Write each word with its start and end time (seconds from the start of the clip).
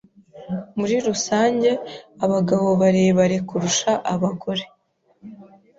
Muri 0.77 0.95
rusange, 1.07 1.69
abagabo 2.25 2.67
barebare 2.81 3.35
kurusha 3.47 3.91
abagore. 4.13 4.63